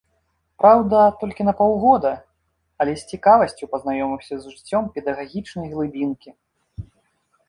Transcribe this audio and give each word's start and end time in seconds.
Праўда, 0.61 1.01
толькі 1.21 1.41
на 1.45 1.51
паўгода, 1.59 2.13
але 2.85 2.95
з 3.01 3.13
цікавасцю 3.15 3.69
пазнаёміўся 3.73 4.33
з 4.39 4.43
жыццём 4.55 4.83
педагагічнай 4.97 5.67
глыбінкі. 5.75 6.29